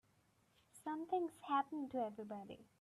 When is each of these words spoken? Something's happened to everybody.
Something's 0.83 1.37
happened 1.47 1.91
to 1.91 2.03
everybody. 2.03 2.65